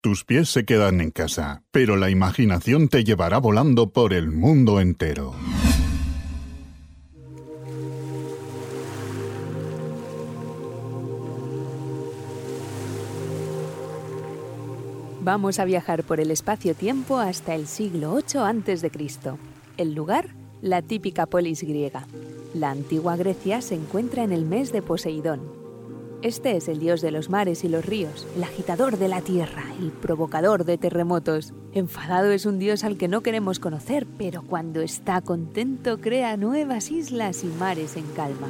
[0.00, 4.80] Tus pies se quedan en casa, pero la imaginación te llevará volando por el mundo
[4.80, 5.34] entero.
[15.20, 18.90] Vamos a viajar por el espacio-tiempo hasta el siglo VIII a.C.
[19.78, 20.28] El lugar,
[20.62, 22.06] la típica polis griega.
[22.54, 25.67] La antigua Grecia se encuentra en el mes de Poseidón.
[26.20, 29.62] Este es el dios de los mares y los ríos, el agitador de la tierra,
[29.78, 31.54] el provocador de terremotos.
[31.72, 36.90] Enfadado es un dios al que no queremos conocer, pero cuando está contento crea nuevas
[36.90, 38.48] islas y mares en calma.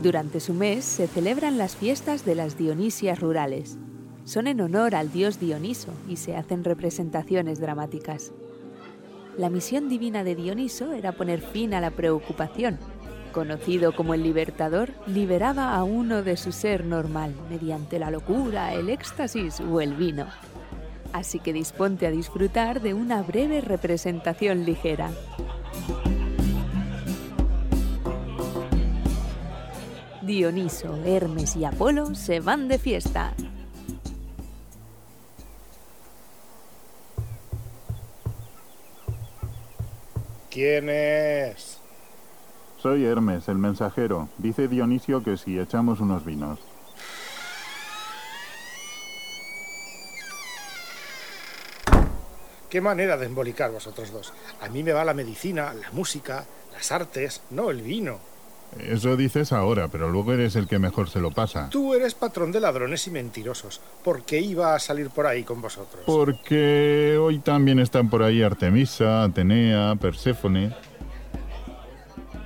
[0.00, 3.76] Durante su mes se celebran las fiestas de las Dionisias rurales.
[4.24, 8.32] Son en honor al dios Dioniso y se hacen representaciones dramáticas.
[9.36, 12.78] La misión divina de Dioniso era poner fin a la preocupación.
[13.32, 18.90] Conocido como el libertador, liberaba a uno de su ser normal mediante la locura, el
[18.90, 20.26] éxtasis o el vino.
[21.12, 25.10] Así que disponte a disfrutar de una breve representación ligera.
[30.22, 33.34] Dioniso, Hermes y Apolo se van de fiesta.
[40.50, 41.78] ¿Quién es?
[42.78, 44.28] Soy Hermes, el mensajero.
[44.38, 46.58] Dice Dionisio que si echamos unos vinos.
[52.68, 54.32] ¿Qué manera de embolicar vosotros dos?
[54.60, 58.29] A mí me va la medicina, la música, las artes, no el vino.
[58.78, 61.68] Eso dices ahora, pero luego eres el que mejor se lo pasa.
[61.70, 63.80] Tú eres patrón de ladrones y mentirosos.
[64.04, 66.02] ¿Por qué iba a salir por ahí con vosotros?
[66.06, 70.72] Porque hoy también están por ahí Artemisa, Atenea, Perséfone.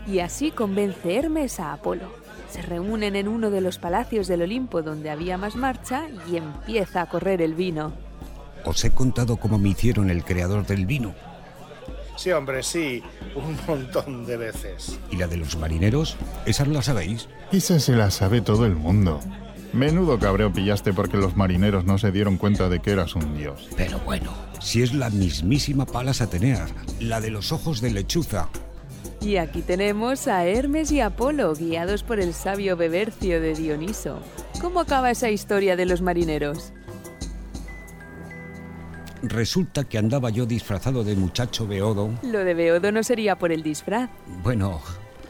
[0.06, 2.08] Y así convence Hermes a Apolo.
[2.50, 7.02] Se reúnen en uno de los palacios del Olimpo donde había más marcha y empieza
[7.02, 7.92] a correr el vino.
[8.64, 11.14] Os he contado cómo me hicieron el creador del vino.
[12.16, 13.02] Sí, hombre, sí,
[13.34, 14.98] un montón de veces.
[15.10, 16.16] ¿Y la de los marineros?
[16.46, 17.28] ¿Esas la sabéis?
[17.52, 19.20] Esa se la sabe todo el mundo.
[19.72, 23.68] Menudo cabreo pillaste porque los marineros no se dieron cuenta de que eras un dios.
[23.76, 26.66] Pero bueno, si es la mismísima Palas Atenea,
[27.00, 28.48] la de los ojos de lechuza.
[29.20, 34.20] Y aquí tenemos a Hermes y Apolo, guiados por el sabio Bebercio de Dioniso.
[34.60, 36.72] ¿Cómo acaba esa historia de los marineros?
[39.28, 42.10] Resulta que andaba yo disfrazado de muchacho beodo.
[42.22, 44.10] Lo de Beodo no sería por el disfraz.
[44.42, 44.80] Bueno,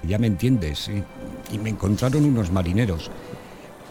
[0.02, 1.02] ya me entiendes, ¿sí?
[1.52, 3.10] Y me encontraron unos marineros.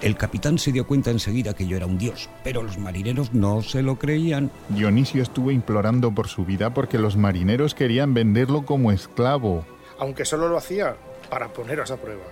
[0.01, 3.61] El capitán se dio cuenta enseguida que yo era un dios, pero los marineros no
[3.61, 4.51] se lo creían.
[4.67, 9.65] Dionisio estuvo implorando por su vida porque los marineros querían venderlo como esclavo.
[9.99, 10.97] Aunque solo lo hacía
[11.29, 12.23] para poneros a prueba.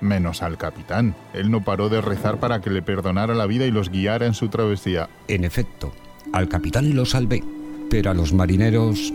[0.00, 1.14] Menos al capitán.
[1.34, 4.34] Él no paró de rezar para que le perdonara la vida y los guiara en
[4.34, 5.10] su travesía.
[5.28, 5.92] En efecto,
[6.32, 7.42] al capitán lo salvé,
[7.90, 9.12] pero a los marineros...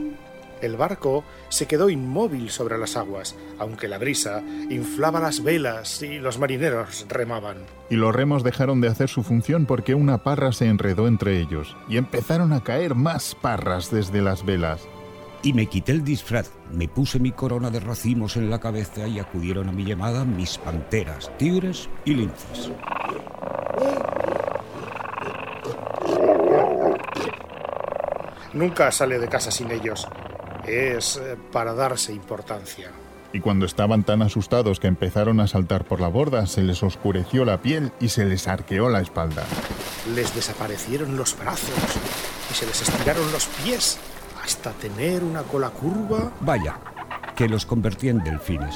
[0.61, 6.19] El barco se quedó inmóvil sobre las aguas, aunque la brisa inflaba las velas y
[6.19, 7.57] los marineros remaban.
[7.89, 11.77] Y los remos dejaron de hacer su función porque una parra se enredó entre ellos
[11.87, 14.81] y empezaron a caer más parras desde las velas.
[15.41, 19.19] Y me quité el disfraz, me puse mi corona de racimos en la cabeza y
[19.19, 22.71] acudieron a mi llamada mis panteras, tigres y linces.
[28.59, 30.05] Nunca sale de casa sin ellos.
[30.67, 32.91] Es eh, para darse importancia.
[33.31, 37.45] Y cuando estaban tan asustados que empezaron a saltar por la borda, se les oscureció
[37.45, 39.45] la piel y se les arqueó la espalda.
[40.13, 41.73] Les desaparecieron los brazos
[42.51, 43.97] y se les estiraron los pies
[44.43, 46.29] hasta tener una cola curva.
[46.41, 46.81] Vaya,
[47.37, 48.75] que los convertí en delfines.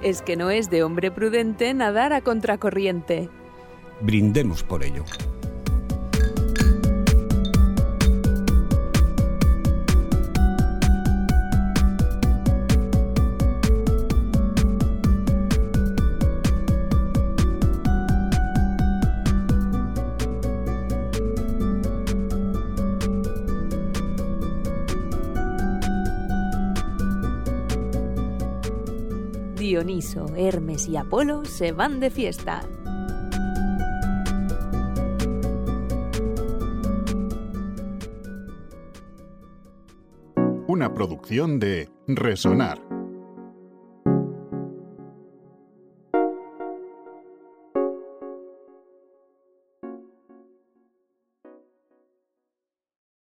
[0.00, 3.28] Es que no es de hombre prudente nadar a contracorriente.
[4.00, 5.04] Brindemos por ello.
[29.72, 32.60] Dioniso, Hermes y Apolo se van de fiesta.
[40.66, 42.82] Una producción de Resonar.